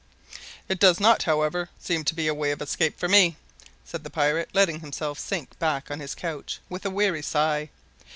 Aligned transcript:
"It 0.67 0.79
does 0.79 0.99
not, 0.99 1.21
however, 1.21 1.69
seem 1.79 2.03
to 2.05 2.15
be 2.15 2.27
a 2.27 2.33
way 2.33 2.49
of 2.49 2.59
escape 2.59 2.97
for 2.97 3.07
me," 3.07 3.37
said 3.85 4.03
the 4.03 4.09
pirate, 4.09 4.49
letting 4.51 4.79
himself 4.79 5.19
sink 5.19 5.59
back 5.59 5.91
on 5.91 5.99
his 5.99 6.15
couch 6.15 6.57
with 6.69 6.87
a 6.87 6.89
weary 6.89 7.21
sigh. 7.21 7.69